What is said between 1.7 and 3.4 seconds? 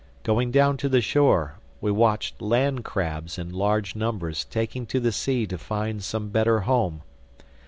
we watched land crabs